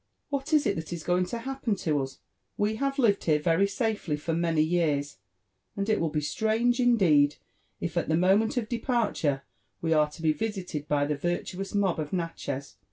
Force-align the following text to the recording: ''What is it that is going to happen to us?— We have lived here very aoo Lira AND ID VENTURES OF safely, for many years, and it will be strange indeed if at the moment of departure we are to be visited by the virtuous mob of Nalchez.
''What 0.31 0.51
is 0.51 0.65
it 0.65 0.75
that 0.77 0.91
is 0.91 1.03
going 1.03 1.27
to 1.27 1.37
happen 1.37 1.75
to 1.75 1.99
us?— 2.01 2.17
We 2.57 2.77
have 2.77 2.97
lived 2.97 3.25
here 3.25 3.37
very 3.37 3.67
aoo 3.67 3.67
Lira 3.67 3.67
AND 3.67 3.67
ID 3.67 3.67
VENTURES 3.69 3.73
OF 3.73 3.99
safely, 3.99 4.17
for 4.17 4.33
many 4.33 4.61
years, 4.63 5.17
and 5.77 5.89
it 5.89 5.99
will 5.99 6.09
be 6.09 6.21
strange 6.21 6.79
indeed 6.79 7.35
if 7.79 7.95
at 7.95 8.09
the 8.09 8.17
moment 8.17 8.57
of 8.57 8.67
departure 8.67 9.43
we 9.79 9.93
are 9.93 10.09
to 10.09 10.23
be 10.23 10.33
visited 10.33 10.87
by 10.87 11.05
the 11.05 11.15
virtuous 11.15 11.75
mob 11.75 11.99
of 11.99 12.09
Nalchez. 12.13 12.77